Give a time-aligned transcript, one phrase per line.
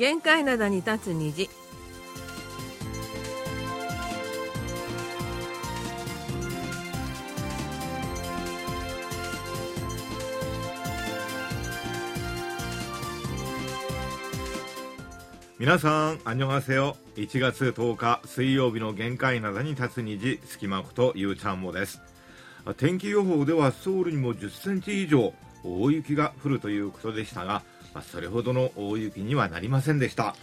[0.00, 1.50] 限界灘に立つ虹
[15.58, 16.96] 皆さん、あにょがせよ。
[17.16, 22.00] 1月10日水曜日の限界灘に立つ虹、隙間ことゆうちゃんもです。
[22.78, 27.62] 天気予報ではソウルにも10センチ以上大雪が降るということでしたが、
[27.94, 30.34] まあ、それほどの大雪にはなりませんでした。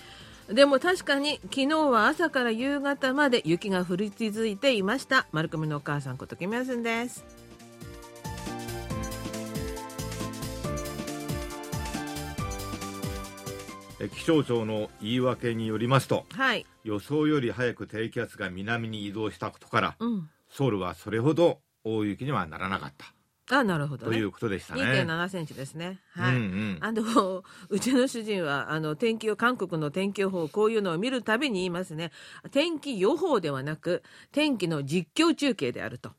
[0.48, 5.28] でも確かに昨日は朝から夕方まで雪が降り続いていました。
[5.32, 7.26] 丸組のお母さんことキムヤスンです。
[14.00, 16.66] え気象庁の言い訳によりますと、はい。
[16.84, 20.30] 予想より早く低気圧が南に移動したことから、うん。
[20.50, 23.14] ソウルはそれほど大雪にはならなかった
[23.50, 24.12] あなるほどね。
[24.12, 24.82] ということでしたね。
[24.82, 26.00] 2.7センチですね。
[26.12, 26.78] はい、うんうん。
[26.82, 32.12] あのうちの主人はあの天気予韓国の天気予報こういうのを見るたびに言いますね。
[32.52, 36.10] 天気予報ではなく天気の実況中継であると。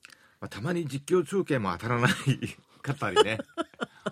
[0.41, 2.17] まあ、たまに実況中継も当たらないか
[2.93, 3.39] ったりね。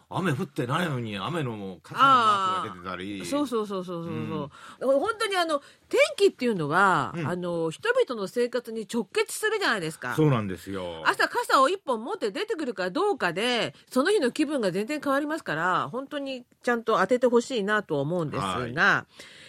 [0.08, 3.26] 雨降ってないのに雨の傘のマークが出てたり。
[3.26, 7.26] そうそうそうそうそうそう、本当にあの天気っていうのは、うん。
[7.26, 10.14] あの人々の生活に直結するじゃないですか。
[10.14, 11.02] そうなんですよ。
[11.04, 18.40] 朝傘を一本持って出てくるかどうかでその日の気分が全然変わりますから本当にちゃんと当ててほしいなと思うんです
[18.72, 19.06] が、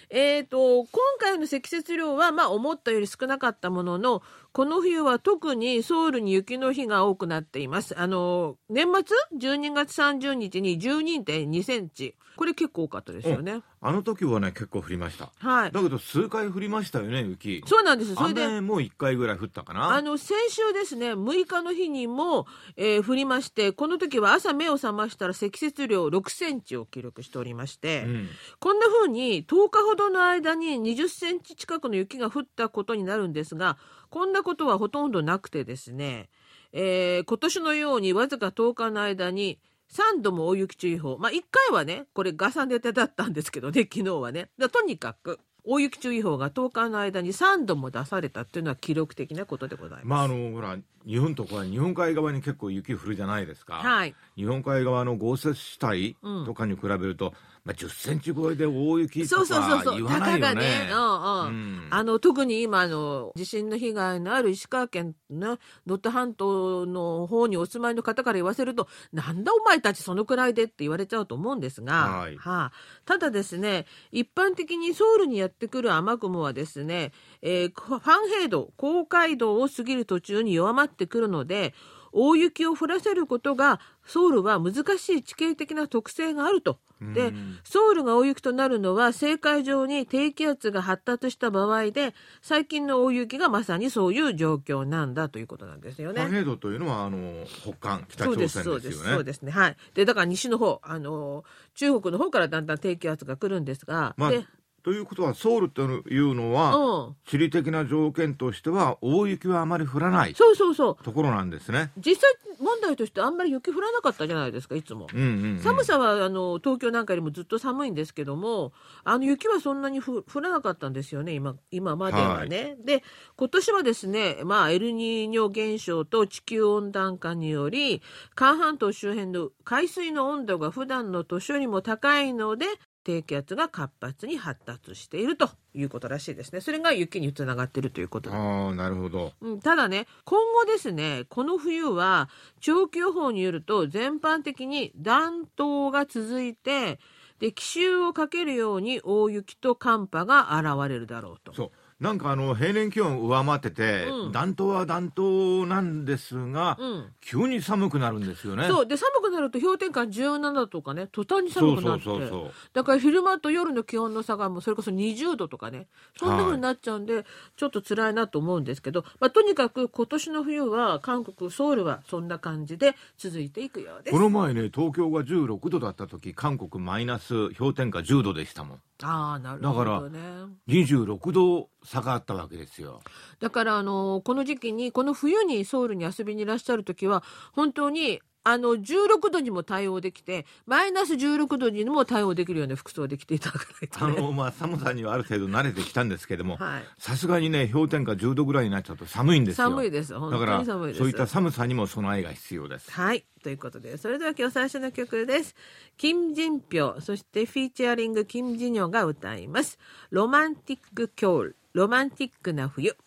[0.10, 0.88] えー、と今
[1.20, 4.22] 回の積雪量はまあ思ったより少なかったものの
[4.54, 8.00] この冬は特にソウルに雪の日が多くなっています。
[8.00, 8.88] あの年
[9.32, 12.16] 末？12月30日に12.2センチ。
[12.38, 13.62] これ結構多かったですよね。
[13.82, 15.32] あの時はね結構降りました。
[15.40, 15.72] はい。
[15.72, 17.64] だけど数回降りましたよね雪。
[17.66, 18.14] そうなんです。
[18.14, 19.96] それで雨も1回ぐらい降ったかな。
[19.96, 28.30] あの先週ですね6日の日にも、えー降りましてこの時は朝目を覚ましたら積雪量6センチを記録しておりまして、うん。
[28.60, 33.78] こんな風に10日ほどの間に20センチ近くの雪が降ったことになるんですが
[34.10, 36.30] こんなことはほとんどなくてですね、
[36.74, 39.60] えー今年のようにわずか10日の間に
[39.92, 50.06] 3度も大雪注意報まあ1回はねこれガサネタだったんですけどね昨日はねとにかく大雪注意報が10日の間に3度も出されたっていうのは記録的なことでございます。
[50.06, 54.14] まああのほら日本とか日本海側に結構雪降るじゃないですか、はい。
[54.36, 59.94] 日本海側の豪雪地帯とかに比べると、まあ、10センチ超えで大雪とそうそうそうそう。
[59.94, 60.62] か言わないよね。
[60.62, 61.48] ね、うんうん。
[61.48, 61.88] うん。
[61.90, 72.38] あの特に今あの地震の被害のある石川県の能登半島の方にお住まいの方から言わせるとなんだお前たちそのくらいでって言われちゃうと思うんですが、はい。
[72.44, 72.72] あ、
[73.06, 81.74] ただですね一般的にソウルにやってくる雨雲はですね、えーファンヘイド高街道を過ぎる途中に弱まってくるので
[82.12, 86.80] 大雪を降らせることがソウルは難しい地形的な特性があると。
[87.00, 96.24] でうんソウルが大雪となるのは青海上に低気圧が発達した場合で最近の大雪がまさにそういう状況なんだということなんですよね。
[96.24, 101.44] パヘイドというのはあの北韓北朝鮮ですそうよねですそうですねはいでだから西の方あの
[101.76, 104.48] 中国の方からだんだん低気圧が来るんですが、まあで、
[104.88, 111.92] ということはソウルというのは、うん、地理的な条件としては大雪はあまり降らないそうそうそうところなんですね。
[111.98, 115.08] 実際問題としてあんまり雪降らなかったじゃないですかいつも。
[115.14, 118.72] うんうんうん寒さはあの東京なんかよりもずっと寒いんですけども
[119.04, 122.78] あの雪はそんなにふ降らなかったんですよね今今まではね。
[122.86, 123.04] で
[123.36, 128.02] 今年はですね、まあ、エルニーニョ現象と地球温暖化により
[128.36, 132.68] 韓半島周辺の海水の温度が普段の年よりも高いので
[133.08, 136.60] 低気圧が活発に発達しているということらしいですね。
[136.60, 139.32] それが雪につながっているということああなるほど。
[139.40, 142.28] うん、ただね今後ですねこの冬は
[142.60, 147.00] 長期予報によると全般的に暖冬が続いて
[147.40, 151.54] で奇襲をかけるように大雪と寒波が現れるだろうと。
[151.54, 154.32] そうなんかあの平年気温上回ってて、うん。
[154.32, 157.06] 暖冬は暖冬なんですが、うん。
[157.22, 158.68] 急に寒くなるんですよね。
[158.68, 158.86] そう。
[158.86, 162.04] で寒くなると氷点下17とかね途端に寒くなって。
[162.04, 162.52] そうそうそうそう。
[162.74, 165.88] だから昼間と夜の気温の差がもうそれこそ20度とかね
[166.20, 174.14] そんな風になっちゃうんで、ちょっと辛いなと思うんですけど、まあ、とにかく今年の冬は韓国ソウルはそんな感じで続いていくようです。
[174.16, 174.20] こ。
[174.20, 180.20] の前ね東京が16度だった時韓国マイナス氷点下10度でしたもんああなるほどね。
[180.68, 183.02] 26度差があったわけですよ
[183.40, 187.24] だからあのこの時期にこの冬にソウルに遊びにいらっしゃる時は
[187.54, 203.26] 本当にあの16度にも対応できてマイナス16度にも対応できるような服装で着ていただかないと、あね、のまあ寒さにはある程度慣れてきたんですけどもはいさすがにね氷点下10度ぐらいになっちゃうと寒いんですよ寒いです本当に寒いですそういった寒さにも備えが必要ですはい。
[203.44, 205.56] ということで、それでは今日最初の曲です。
[205.96, 209.78] キム・ジンピョ、そしてフィーチャリングキム・ジニョが歌います。
[210.10, 212.98] ロマンティック・キョール、ロマンティックな冬。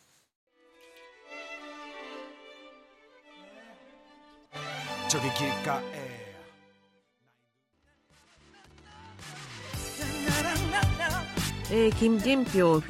[5.10, 5.82] Chokichika.
[11.72, 12.80] Eh, Kim Jinpyo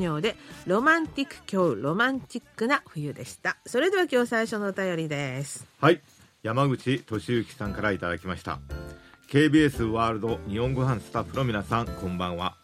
[0.00, 3.58] 尿でロマンティック今日ロマンテックな冬でした。
[3.66, 5.66] それでは今日最初のお便りです。
[5.82, 6.00] はい、
[6.42, 8.58] 山口俊之さんからいただきました。
[9.28, 12.56] KBS ワールド日本スタッフの皆さんこんばんは。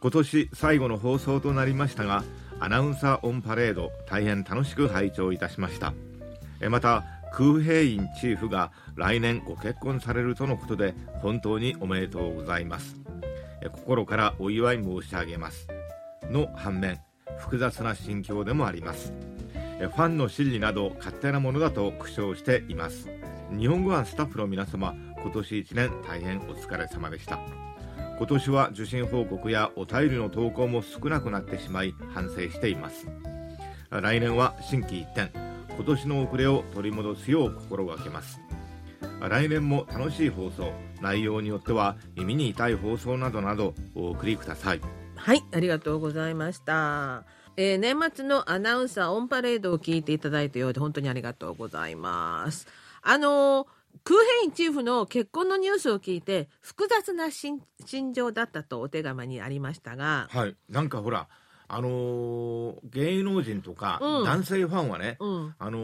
[0.00, 2.24] 今年最後の放送となりましたが、
[2.58, 5.92] アナウンサーオンパレード大変楽しく拝聴いたしました。
[6.70, 12.96] また空兵員チーフが来年ご結婚されるとのことで本当におめでとうございます。
[13.72, 15.68] 心からお祝い申し上げます。
[16.30, 17.00] の反面
[17.38, 19.12] 複雑な心境でもあります。
[19.78, 23.08] ファンの心理など勝手なものだと苦笑しています。
[23.50, 27.38] 日本語版スタッフの皆様今年1年大変お疲れ様でした。
[28.18, 33.06] 今年は受信報告やお便りの投稿も少なくなってしまい反省しています。
[33.90, 35.49] 来年は心機一転
[35.80, 38.38] 今年の遅れを取り戻すよう心がけます
[39.18, 44.80] 来年も楽しい放送内容によっては耳に痛い放送などなどお送りください
[45.16, 47.24] はい、ありがとうございました。
[47.56, 52.66] えー年末のアナウンサーオンパレードを聞いていただいたようで本当にありがとうございます。
[53.02, 53.66] あのー
[54.04, 61.28] 空兵員チーフの結婚のニュースを聞いて複雑な心心情だったとお手紙にありましたが、はいなんかほら
[61.72, 64.24] あのー芸能人とかうん。
[64.24, 65.78] 男性ファンはね、うん、あの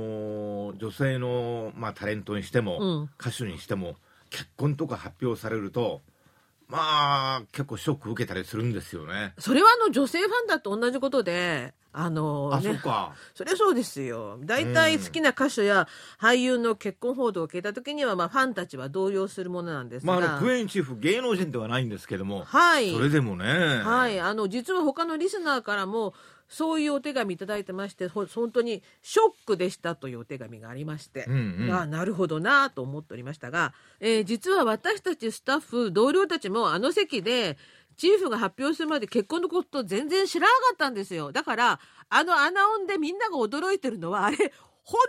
[0.74, 3.10] ー女性の、まあ、タレントにしても、うん。
[3.20, 3.96] 歌手にしても
[4.30, 6.02] 結婚とか発表されると
[6.68, 9.34] まあ結構ショック受けたりするんですよね。
[9.38, 12.88] それはあの女性ファンだと同じことで、あのーあ、ねそ。
[13.38, 14.38] そりゃそうですよ。
[14.42, 15.88] 大体好きな歌手や
[16.20, 20.20] 俳優の結婚報道を聞いた時には、まあ、ファンたちは動揺するものなんですが。
[20.20, 22.92] まあ、あのクエンチーフ芸能人ではないんですけども、はい。
[22.92, 23.46] それでもね、
[23.82, 26.12] はい、あの実は他のリスナーからも
[26.48, 37.56] そういうお手紙いただいてましてほ本当にショックでしたというお手紙がありまして、うんうんあなるほどなと思っておりましたが、えー実は私たちスタッフ同僚たちもあの席で
[37.96, 41.32] チーフが発表するまで結婚のこと全然知らなかったんですよ。
[41.32, 44.36] だからあのアナウンでみんなが驚いてるのはあれ
[44.84, 45.00] 本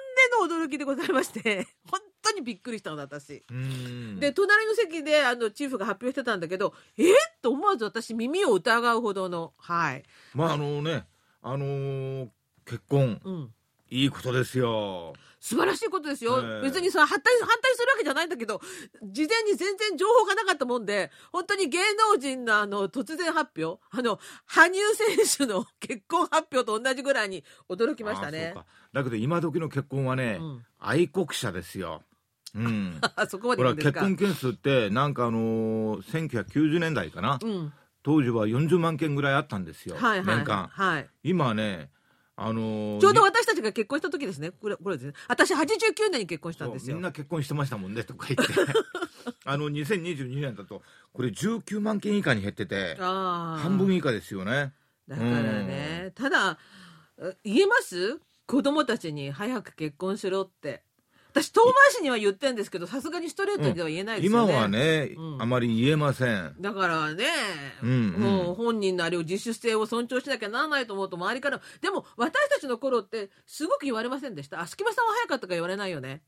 [0.41, 3.43] 音の驚きでございまして本当にびっくりしたの私。
[3.51, 4.19] うん。
[4.19, 7.11] で隣の席であのチーフが発表してたんだけどえ？
[7.11, 10.03] っと思わず私耳を疑うほどのはい、
[10.33, 11.05] まああのね、
[11.41, 12.27] あのー
[12.65, 13.21] 結婚。
[13.23, 13.53] うん、
[13.89, 15.13] いいことですよ。
[15.39, 16.61] 素晴らしいことですよ、ええ。
[16.61, 18.59] 別にさ反対反対するわけじゃないんだけど
[19.03, 21.79] 事前に全然情報がなかったもんで本当に芸
[22.11, 28.47] 能人のあの突然発表あの羽生選手の 結婚発表と同じぐらいに驚きましたね。
[28.47, 28.65] あそうか。
[28.93, 30.65] だけど今時の結婚はね、うん。
[30.79, 32.01] 愛国者ですよ。
[32.55, 32.99] うん。
[33.29, 37.73] そこまでほら結婚件数ってなんかあのー1990年代かな、うん。
[38.03, 40.67] 当時は40万件ぐらいあったんですよ、はいはい年間。
[40.67, 41.09] はい。
[41.23, 41.91] 今ね
[42.39, 44.51] あのーちょうどに私たちが結婚した時ですね。
[44.51, 45.13] これこれですね。
[45.27, 46.95] 私89年に結婚したんですよ。
[46.95, 48.53] みんな結婚してましたもんねとか言って。
[49.43, 54.73] あの2022年だとこれ19万件以下に減ってて半分以下ですよね。
[55.07, 55.29] だから
[55.63, 56.59] ね、ただ
[57.19, 58.19] え言えます？
[58.45, 60.83] 子供たちに早く結婚しろって
[61.41, 65.41] 私遠回しには言ってんですけどさすがにストレートでは言えないですよ今ね、はね、うん。
[65.41, 66.55] あまり言えません。
[66.59, 67.25] だからね、
[67.83, 68.11] うんうん。
[68.21, 74.61] もう本人のあれを自主性を尊重しなきゃならないと思うと周りからでも私たちの頃ってすごく言われませんでした？
[74.61, 76.21] あ隙間さんは早かったか言われないよね？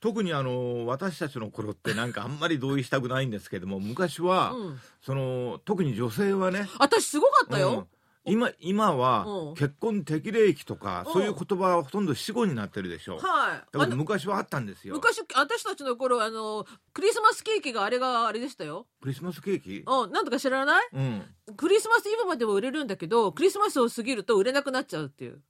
[0.00, 4.80] 特にあの私たちの頃って なんかあんまり同意したくないんですけども昔は、うん。
[5.00, 7.86] その特に女性はね私すごかったよ、うん
[8.24, 9.54] 今今はうん。
[9.54, 11.12] 結婚適齢期とかうん。
[11.12, 13.18] そういう言葉はほとんど死語になってるでしょ。
[13.18, 13.78] はい。
[13.78, 14.94] だ昔はあったんですよ。
[14.94, 18.86] 昔私たちの頃あのクリスマスケーキがあれがあれでしたよ。
[19.00, 19.84] クリスマスケーキ？
[19.86, 20.12] うん。
[20.12, 20.88] なんとか知らない？
[20.92, 21.22] うん。
[21.56, 25.40] クリスマスイブまでは売れるんだけどクリスマスを過ぎると売れなくなっちゃうっていう。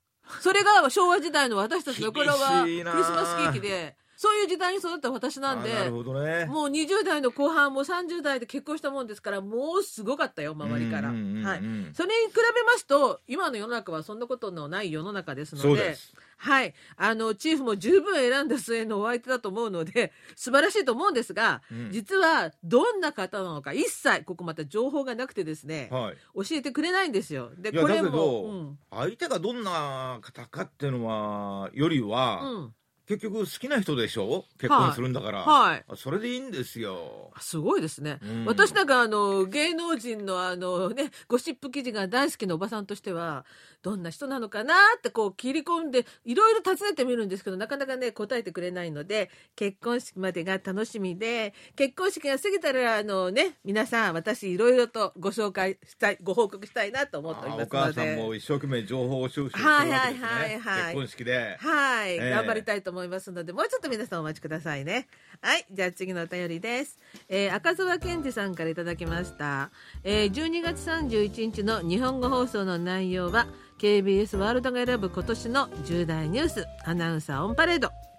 [0.41, 6.45] それが昭和時代の私たちの頃はクリス厳しいなマスケーキでそういう時代に育った私なんであなるほどね。
[6.45, 15.97] もう20代の後半も30代で結婚したもんですからもうすごかったよ周りから、はい、それに比べますと今の世の中はそんなことのない世の中ですので
[16.37, 16.73] はい。
[16.97, 21.91] あのチーフも十分選んだ末のお相手だと思うので素晴らしいと思うんですが、うん。
[21.91, 26.17] 実はどんな方なのか一切ここまた情報がなくてですね、はい。
[26.47, 27.51] 教えてくれないんですよ。
[27.59, 28.79] でこれもうん。
[28.91, 32.75] 相手がどんな方かっていうのはよりは、うん
[33.09, 34.45] 結局好きな人でしょ？
[34.59, 35.85] 結婚するんだから、はい。
[35.97, 37.33] それでいいんですよ。
[37.41, 38.45] すごいですね、うん。
[38.45, 43.45] 私なんかあの芸能人のあのねゴシップ記事が大好きなおばさんとしては
[43.83, 57.79] どんな人なのかなってこう切り込んでいろいろ尋ねてみるんですけどなかなかね答えてくれないので結婚式までが楽しみで結婚式が過ぎたらあのね皆さん私いろいろとご紹介したいご報告したいなと思っておりますので。
[57.79, 61.57] 母さんも一生懸命情報収集してるはいわけですね、はいはいはい結婚式で。
[61.59, 62.31] はい、ええ。
[62.31, 65.09] 頑張りたいと思いますので、もうちょっと皆さんお待ちくださいね。
[65.41, 66.99] はい、じゃあ次のお便りです。
[67.29, 69.71] えー赤澤健二さんからいただきました。
[70.05, 73.47] えー12月31日の日本語放送の内容は、
[73.79, 78.12] KBS ワールドが選ぶ今年の重大ニュース、アナウンサーオンパレード。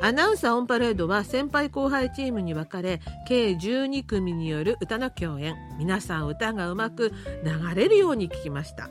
[0.00, 5.56] アナウンサーオンパレードは先輩後輩チームに分かれ計12組による歌の共演。
[5.78, 7.12] 皆さん歌がうまく
[7.44, 8.90] 流れるように聞きました。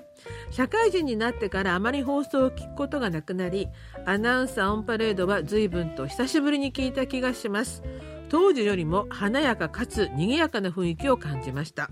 [0.51, 3.67] 社会人になってからあまり放送を聞くことがなくなり
[4.05, 7.83] アナウンサーオンパレードは随分と久しぶりに聞いた気がします。
[8.29, 11.89] 当時よりも華やかかつ賑やかな雰囲気を感じました。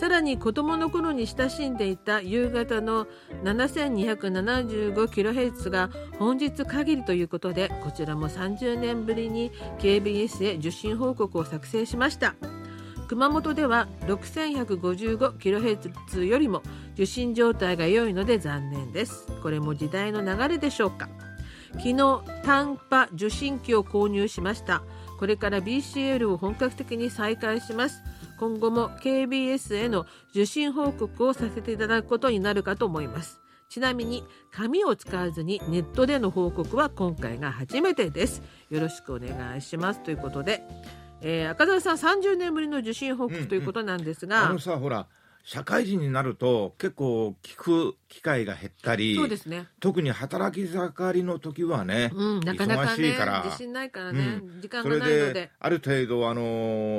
[0.00, 3.06] さらに子供の頃に親しんでいた夕方の
[3.44, 12.34] 7275kHz が本日限りということでこちらも30年ぶりに KBS へ受信報告を作成しました。
[13.08, 16.62] 熊本では 6155kHz よりも
[16.94, 19.26] 受信状態が良いので残念です。
[19.42, 21.10] これも時代の流れでしょうか。
[21.74, 24.82] 昨日単波受信機を購入しました。
[25.18, 28.02] これから BCL を本格的に再開します。
[28.40, 33.38] 今後も KBS への受信報告をさせていただくことになるかと思います。
[33.68, 38.42] ちなみに紙を使わずにネットでの報告は今回が初めてです。
[38.70, 40.02] よろしくお願いします。
[40.02, 40.62] ということで、
[41.20, 45.06] えー赤澤さん30年ぶりの受信報告ということなんですが、あのさほら
[45.44, 49.68] 社会人になると結構聞く機会が減ったりそうですね。
[49.78, 53.42] 特に働き盛りの時はね、うん、なかなか忙しねいから。
[53.44, 54.60] 自信ないからね、うん。
[54.60, 55.32] 時間がないので。
[55.32, 56.42] である程度あの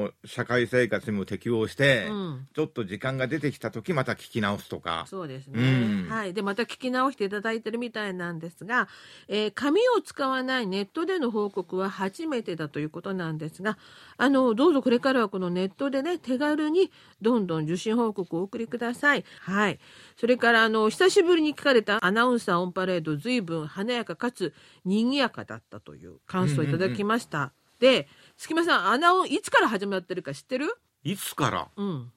[0.08, 2.48] ー社会生活にも適応して、うん。
[2.56, 5.06] ちょっと時間が出てきた時また聞き直すとか。
[5.08, 6.10] そうですね、うん。
[6.10, 6.34] はい。
[6.34, 8.88] でまた聞き直していただいてるみたいなんですが、
[9.28, 13.78] えー紙を使わないネットでの報告は初めてだということなんですが
[14.18, 16.92] あのどうぞこれからはこのネットでね手軽に
[17.22, 19.26] どんどん受信報告をお送りください。
[19.42, 19.80] はい
[20.22, 24.54] それからあの久しぶりに聞かれたアナウンサーオンパレード随分華やかかつ
[24.86, 30.78] 賑やかだったという感想をいただきました、で月間さんアナウンいつから始まってるか知ってる？
[31.04, 31.70] いつから？
[31.76, 32.12] うん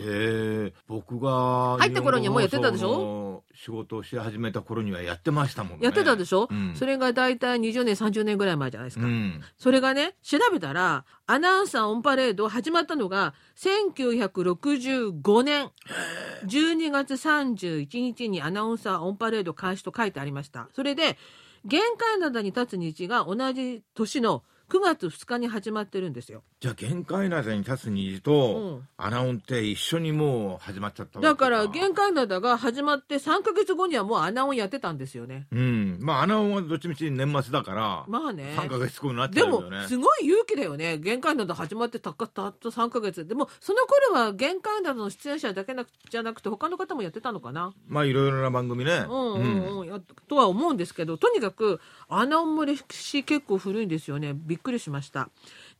[0.00, 3.42] で僕が入った頃にはもうやってたでしょ？
[3.54, 5.84] 仕事をし始めた頃にはやってましたもんね。
[5.84, 6.74] やってたでしょ、うん。
[6.74, 9.42] それが大体20年30年ぐらい前じゃないですか、うん。
[9.58, 15.70] それがね調べたらアナウンサーオンパレード始まったのが1965年。
[16.46, 20.68] 12月31日にアナウンサーオンパレード開始と書いてありました。
[20.74, 21.18] それで
[21.66, 26.44] 玄関灘に立つ日が同じ年の9月2日に始まってるんですよ。
[26.60, 28.88] じゃあ限界灘に立つ虹と、うん。
[28.96, 35.48] アナウンって一緒にもう始まっちゃっただから玄関灘が始まって3ヶ月後にはもうアナウンやってたんですよね。
[35.50, 35.98] うん。
[36.00, 38.54] まあアナウンはどっちみち年末だから、まあね。
[38.56, 39.88] 3ヶ月後になっちでもゃうよね。
[39.88, 40.98] すごい勇気だよね。
[40.98, 43.26] 限界など始まってたったった3ヶ月。
[43.26, 47.72] でもその頃は限界などの出演者だけなじゃなくて他の方もやってたのかな。
[47.88, 49.04] まあいろいろな番組ね。
[49.08, 49.86] うんうんうん。
[49.88, 54.32] やっとは思うんですけどとにかくアナウンも歴史結構古いんですよね。
[54.34, 55.28] びっくりしました。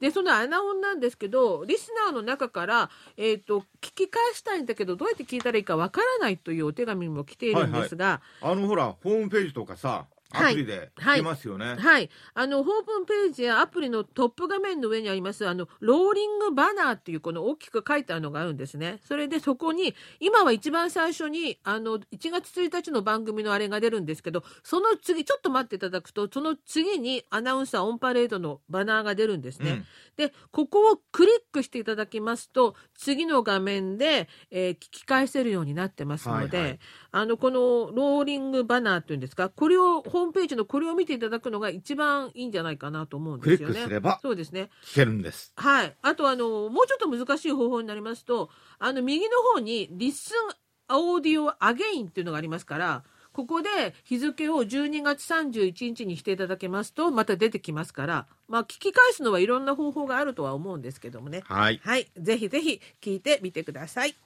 [0.01, 12.11] でそのアナウンなんですけどリスナーの中から、えー、と聞き返したいんだけどどうやって聞いたらいいかわからないというお手紙も来ているんですが、あのほらホームページとかさアプリで聞けますよね、はい。
[12.35, 19.01] あの、オープンページやアプリのトップ画面の上にあります、あの、ローリングバナーっていうこの大きく書いてあるのがあるんですね。
[19.05, 29.71] それでそこに、今は一番最初に、あの、1月1日の番組のあれが出るんですけど、その次、ちょっと待っていただくと、その次にアナウンサーオンパレードのバナーが出るんですね。
[29.71, 29.87] うん
[30.21, 36.79] で、ここをクリックしていただきますと、次の画面で、えー聞き返せるようになってますので、はいはい
[37.13, 43.75] あの、この rolling banner っていうんですか、これを、ホームページのこれを見ていただくのが一番いいんじゃないかなと思うんですよね。
[43.75, 44.71] クリックすればそうですね。
[44.85, 45.97] 聞けるんですはい。
[46.03, 53.69] あと、あの、もうちょっと難しい方法になりますと、あの、右の方に、 listen audio again っていうのがありますから、ここで
[54.05, 61.43] 日付を12月31日にしていただけますと、また出てきますから、まあ、聞き返すのはいろんな方法があるとは思うんですけどもね。
[61.47, 62.11] はいはい。
[62.17, 64.17] ぜひぜひ聞いてみてください。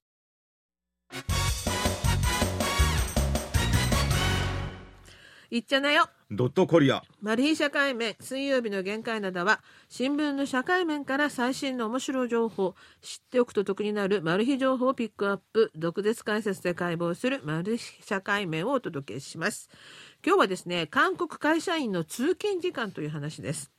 [5.55, 6.09] いっちゃなよ。
[6.33, 7.05] ドットコリア。
[7.23, 19.71] マル秘社会面水曜日の限界などは新聞の社会面から最新の面白い情報知っておくと得になるマル秘情報をピックアップ毒舌解説で解剖するマル秘社会面をお届けします。
[20.27, 23.71] 今日はですね韓国会社員の通勤時間という話です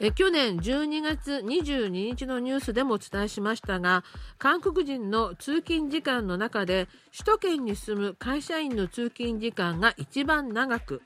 [0.00, 4.04] え去年12月22日のニュースでもお伝えしましたが
[4.38, 11.02] 韓国人の通勤時間の中で首都圏に住む会社員の通勤時間が一番長く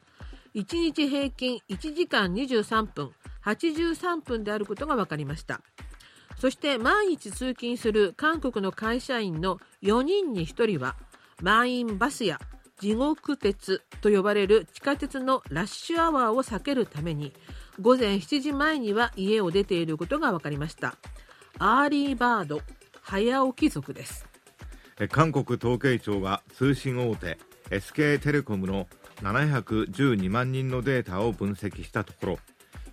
[0.54, 3.12] 1日平均1時間23分
[3.44, 5.62] 83分であることが分かりました。
[6.38, 10.96] そして毎日通勤する韓国の会社員の4人に1人は
[11.40, 12.40] 満員バスや
[12.80, 17.32] 地獄鉄と呼ばれる地下鉄のラッシュアワーを避けるために
[17.80, 20.94] 午前7時前には家を出ていることが分かりました。
[21.58, 22.60] early bird
[23.00, 24.26] 早起き族です。
[25.10, 27.38] 韓国統計庁が通信大手
[27.70, 28.86] SK テレコムの
[29.22, 32.38] 712万人のデータを分析したところ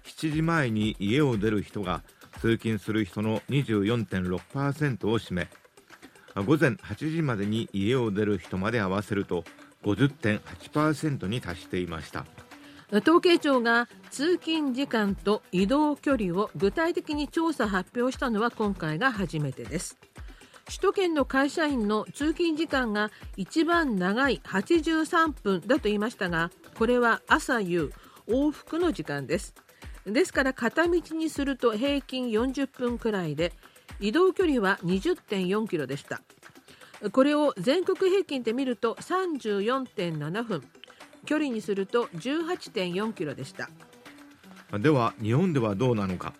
[0.05, 2.03] 7時前に家を出る人が
[2.39, 5.49] 通勤する人の24.6%を占め
[6.35, 9.43] 午前8時までに家を出る人まで合わせると
[9.83, 12.25] 50.8%に達していました。
[12.91, 19.99] 統計庁が通勤時間と移動距離を具体的に調査発表したのは今回が初めてです。
[20.65, 27.91] 首都圏の会社員の通勤時間が一番長い83分だと言いましたがこれは朝夕
[28.27, 29.53] 往復の時間です。
[30.05, 33.53] ですから片道にすると平均40分くらいで
[33.99, 36.21] 移動距離は20.4キロでした。
[37.11, 40.63] これを全国平均で見ると34.7分。
[41.25, 43.69] 距離にすると18.4キロでした。
[44.77, 46.33] では日本ではどうなのか。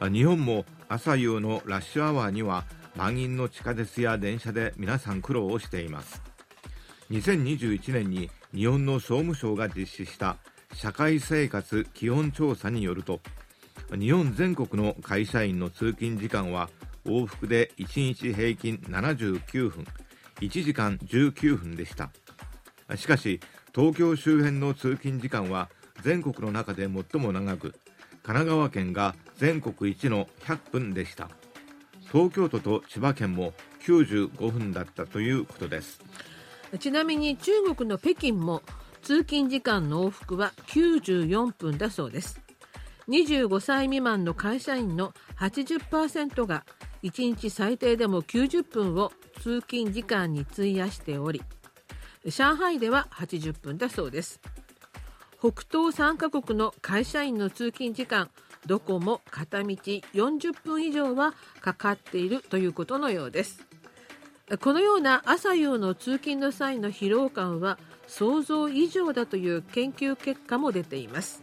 [0.00, 2.64] 日本も朝夕のラッシュアワーには
[2.96, 6.20] 満員の地下鉄や電車で皆さん苦労をしています。
[7.10, 10.36] 2021年に日本の総務省が実施した
[10.74, 13.20] 社会生活基本調査によると
[13.98, 16.70] 日本全国の会社員の通勤時間は
[17.04, 19.84] 往復で1日平均79分
[20.40, 22.10] 1時間19分でした。
[22.96, 23.40] しかし
[23.74, 25.70] 東京周辺の通勤時間は
[26.02, 27.78] 全国の中で最も長く神
[28.22, 31.30] 奈川県が全国一の100分でした。
[32.10, 33.54] 東京都と千葉県も
[33.86, 36.00] 95分だったということです。
[36.78, 38.62] ちなみに中国の北京も
[39.02, 42.40] 通勤時間の往復は94分だそうです。
[43.08, 46.64] 25歳未満の会社員の80%が
[47.02, 51.42] 1日最低でも90分を通勤時間に費やしており
[52.26, 54.40] 上海では80分だそうです。
[55.38, 58.30] 北東3カ国の会社員の通勤時間
[58.66, 63.66] どこも片道40分以上はかかっているということのようです。
[64.60, 71.42] このような朝夕の通勤の際の疲労感は想像以上だという研究結果も出ています。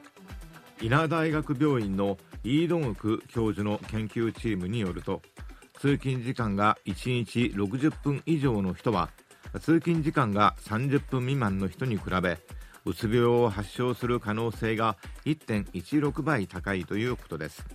[0.82, 5.22] 稲大学病院のイードンウク教授の研究チームによると
[5.80, 9.10] 通勤時間が1日60分以上の人は
[9.58, 12.38] 通勤時間が30分未満の人に比べ
[12.86, 17.66] うつ病を発症する可能性が1.16倍高いということです。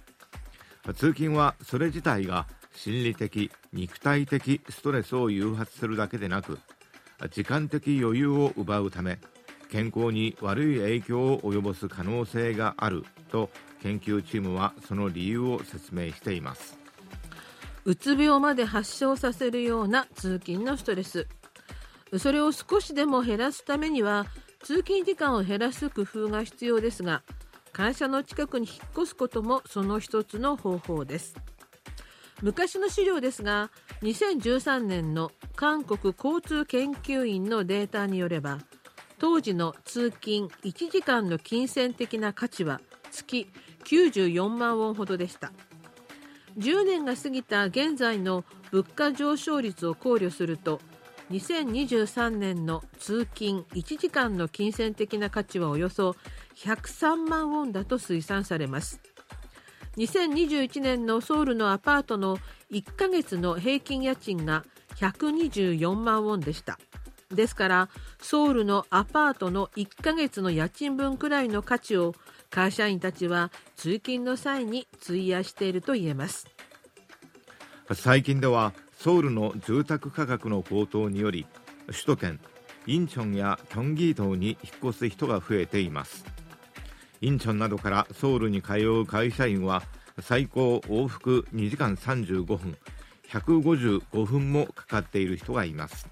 [0.94, 6.58] 通勤はそれ自体が心理的肉体的ストレスを誘発するだけでなく
[7.30, 9.18] 時間的余裕を奪うため
[9.70, 13.50] 健康に悪い影響を及ぼす可能性があると
[13.82, 16.78] 研究チームはその理由を説明しています。
[17.86, 21.26] うつ病まで発症させるような通勤のストレス
[22.18, 24.26] それを少しでも減らすためには
[24.60, 27.22] 通勤時間を減らす工夫が必要ですが
[27.72, 31.34] 会社の近くに引っ越すこともその一つの方法です。
[32.42, 33.70] 昔の資料ですが
[34.02, 38.58] 2013年の韓国交通研究院のデータによれば
[39.18, 43.48] 当時の通勤1時間の金銭的な価値は月
[43.84, 45.52] 94万ウォンほどでした。
[46.58, 50.80] 10年が過ぎた現在の物価上昇率を考慮すると
[51.30, 56.16] 2023年の通勤1時間の金銭的な価値はおよそ
[56.56, 59.00] 103万ウォンだと推算されます。
[59.96, 62.38] 2021年のソウルのアパートの
[62.72, 64.64] 1ヶ月の平均家賃が
[64.96, 66.78] 124万ウォンでした。
[67.30, 67.88] ですから
[68.20, 72.14] ソウルのアパートの1ヶ月の家賃分くらいの価値を
[72.50, 76.46] 会社員たちは通勤の際に費やしていると言えます。
[77.92, 78.72] 最近では
[79.04, 81.46] ソウルの住宅価格の高騰により
[81.88, 82.40] 首都圏
[82.86, 86.24] インチョンやキョンギー島に引っ越す人が増えています。
[87.20, 89.82] インチョンなどからソウルに通う会社員は
[90.20, 92.78] 最高往復2時間35分
[93.28, 96.08] 155分もかかっている人がいます。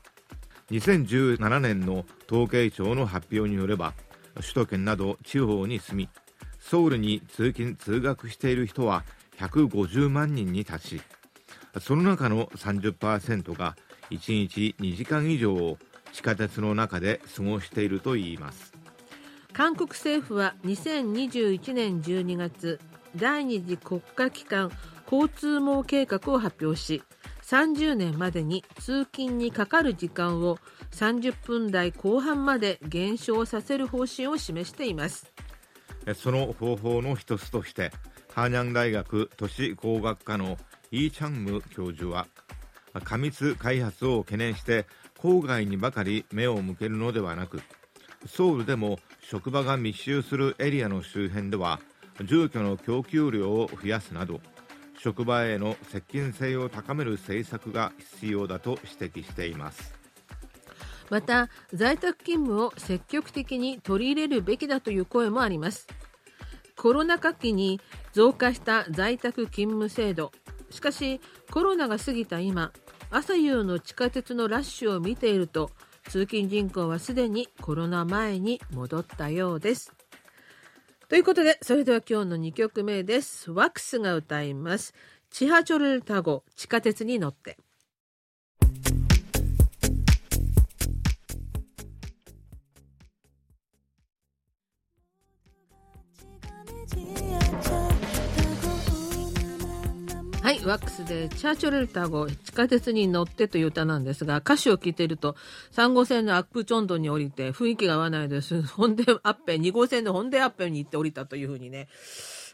[0.70, 3.94] 2017年の統計庁の発表によれば
[4.34, 6.08] 首都圏など地方に住み
[6.58, 9.02] ソウルに通勤通学している人は
[9.38, 11.02] 150万人に達し
[11.80, 13.76] その中の30%が
[14.10, 15.78] 1日2時間以上を
[16.12, 18.72] 地下鉄の中で過ごしているといいます。
[19.52, 22.80] 韓国政府は2021年12月
[23.16, 24.70] 第二次国家機関
[25.10, 27.02] 交通網計画を発表し
[27.42, 30.58] 30年までに通勤にかかる時間を
[30.92, 35.30] 30分台後半まで減少させる方針を示しています。
[36.14, 37.92] その方法の一つとして
[38.34, 40.56] ハーニャン大学都市工学科の
[40.92, 42.26] イー・チャンム教授は
[43.04, 44.86] 過密開発を懸念して
[45.18, 47.62] 郊外にばかり目を向けるのではなく
[48.26, 51.80] ソウルでも職場が密集するエリアの周辺では
[52.24, 54.40] 住居の供給量を増やすなど
[54.98, 59.94] 職場への接近性を高める政策が必要だと指摘しています。
[61.10, 65.88] また在宅勤務を積極的に取り入れるべきだという声もあります。
[66.76, 67.80] コロナ禍期に
[68.12, 70.32] 増加した在宅勤務制度
[70.72, 71.20] しかし
[71.52, 72.72] コロナが過ぎた今
[73.10, 75.70] 朝夕の地下鉄のラッシュを見ていると
[76.08, 79.92] 通勤人口はすでにコロナ前に戻ったようです
[81.12, 83.50] ということで、それでは今日の2曲目です。
[83.50, 84.94] ワックスが歌います。
[85.28, 87.58] チハチョルタゴ、地下鉄に乗って。
[100.52, 105.34] はい、ワックスでチャーチョルタ号地下鉄に乗ってという歌なんですが、歌詞を聞いていると、
[105.72, 108.60] 3号線のアップチョンドに降りて雰囲気が合わないです。
[108.60, 111.88] ホンデアッペン、2号線のホンデアッペンに行って降りたというふうにね、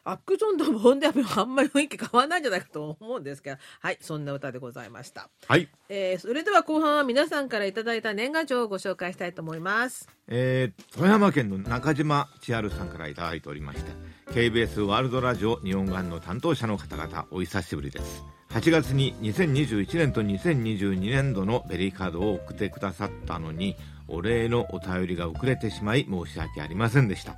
[0.09, 5.29] アックチョンドも本でアッペンもあんまり雰囲気変わらないんじゃないかと思うんですけど、はい、そんな歌でございました。
[5.47, 5.69] はい。
[5.91, 10.09] えー、それでは後半は皆さんからいただいた年賀状をご紹介したいと思います。
[10.29, 13.91] えー、富山県の中島千春さんからいただいておりまして、
[14.33, 27.37] KBS ワールドラジオ日本版の担当者の方々お久しぶりです8月に2021年と2022年度のベリーカードを送ってくださったのにお礼のお便りが遅れてしまい申し訳ありませんでした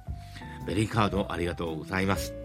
[0.67, 2.40] ベリーカードありがとうございます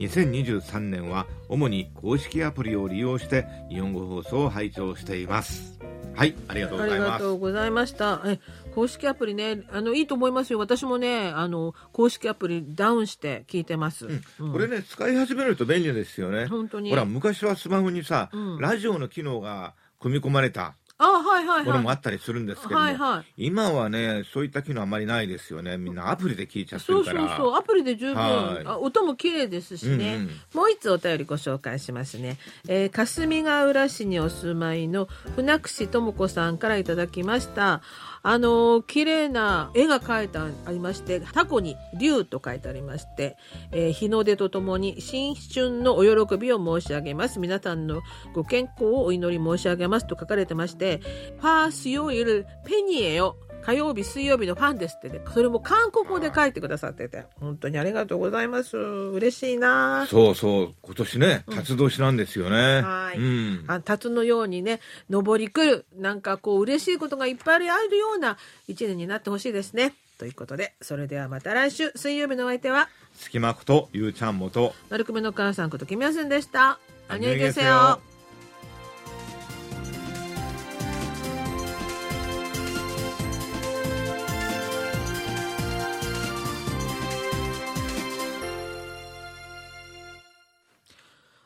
[0.00, 5.78] 2023年は主に公式アプリを利用して日本語放送を拝聴しています。
[6.14, 7.00] はいありがとうございます。
[7.00, 8.22] ありがとうございました。
[8.24, 8.40] え
[8.74, 10.58] 公式アプリねあのいいと思いますよ。
[10.58, 14.22] 私もねあの公式アプリダウンして聞いてます、うん。
[14.40, 16.46] うん、これね使い始めると便利ですよね。
[16.46, 16.90] 本当に。
[16.90, 21.64] ほら昔はスマホにさ、うん、ラジオの機能が組み込まれたあはいはいはい。
[21.64, 25.78] これもあったりするんですけどはいはい、今はね、そういった機能あまりないですよね。
[25.78, 27.20] みんなアプリで聞いちゃってるから。
[27.20, 28.16] そうそうそう、アプリで十分。
[28.16, 30.30] はい、あ音も綺麗ですしね、うんうん。
[30.52, 32.36] もう一つお便りご紹介しますね。
[32.68, 37.80] えー、霞ヶ浦市にお住まいの船串智子さんからいただきました。
[38.22, 43.36] あの綺麗な絵が描いてありましてタコに竜と書いてありまして、
[43.72, 47.38] えー、日の出とともに新春のお喜びを申し上げます。
[47.38, 48.02] 皆さんの
[48.34, 51.00] ご健康をお祈り申し上げますと書かれてまして
[51.40, 58.76] パースヨイルペニエよ火曜日、水曜日のファンですってね、それも韓国語で書いてくださってて、本当にありがとうございます。
[58.76, 62.56] 嬉しいなそうそう、今年ね、辰年なんですよね。
[62.78, 63.18] うん、はい。
[63.18, 69.94] うん、あ辰のようにね、登り来る、なんかこう、嬉しいことがいっぱいあるような一年になってほしいですね。
[70.18, 76.78] ということで、それではまた来週、水曜日のお相手は、隙間ことゆうちゃんもと、丸くめの母さんことキミヤスンでした。
[77.08, 78.00] あにげせよ。